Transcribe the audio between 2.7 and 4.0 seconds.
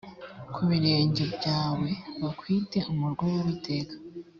umurwa w’uwiteka